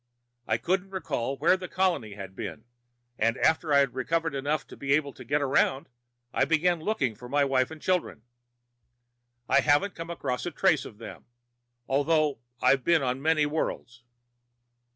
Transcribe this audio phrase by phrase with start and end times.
[0.47, 2.63] I couldn't recall where the colony had been,
[3.19, 5.89] and after I had recovered enough to be able to get around,
[6.33, 8.23] I began looking for my wife and children.
[9.47, 11.25] I haven't come across a trace of them,
[11.87, 14.03] although I've been on many worlds."